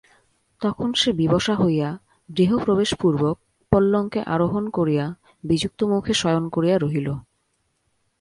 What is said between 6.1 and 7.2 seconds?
শয়ন করিয়া রহিল।